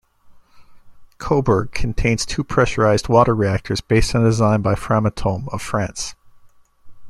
Koeberg 1.19 1.73
contains 1.73 2.25
two 2.25 2.43
pressurised 2.43 3.07
water 3.07 3.35
reactors 3.35 3.81
based 3.81 4.15
on 4.15 4.23
a 4.23 4.29
design 4.29 4.63
by 4.63 4.73
Framatome 4.73 5.47
of 5.53 5.61
France. 5.61 6.15